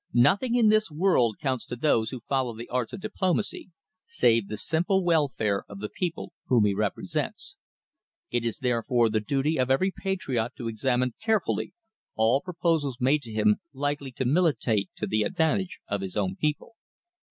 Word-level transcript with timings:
Nothing 0.17 0.55
in 0.55 0.69
this 0.69 0.89
world 0.89 1.37
counts 1.39 1.63
to 1.67 1.75
those 1.75 2.09
who 2.09 2.21
follow 2.27 2.57
the 2.57 2.67
arts 2.69 2.91
of 2.91 3.01
diplomacy, 3.01 3.69
save 4.07 4.47
the 4.47 4.57
simple 4.57 5.03
welfare 5.03 5.63
of 5.69 5.77
the 5.79 5.89
people 5.89 6.33
whom 6.47 6.65
he 6.65 6.73
represents. 6.73 7.57
It 8.31 8.43
is 8.43 8.57
therefore 8.57 9.11
the 9.11 9.19
duty 9.19 9.57
of 9.59 9.69
every 9.69 9.93
patriot 9.95 10.53
to 10.55 10.67
examine 10.67 11.13
carefully 11.21 11.75
all 12.15 12.41
proposals 12.41 12.97
made 12.99 13.21
to 13.21 13.31
him 13.31 13.57
likely 13.73 14.11
to 14.13 14.25
militate 14.25 14.89
to 14.95 15.05
the 15.05 15.21
advantage 15.21 15.79
of 15.87 16.01
his 16.01 16.17
own 16.17 16.35
people. 16.35 16.73